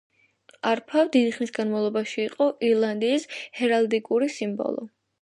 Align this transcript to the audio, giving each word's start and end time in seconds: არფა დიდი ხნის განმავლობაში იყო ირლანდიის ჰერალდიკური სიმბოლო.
არფა 0.71 1.03
დიდი 1.15 1.35
ხნის 1.35 1.53
განმავლობაში 1.59 2.19
იყო 2.25 2.49
ირლანდიის 2.71 3.31
ჰერალდიკური 3.63 4.35
სიმბოლო. 4.41 4.93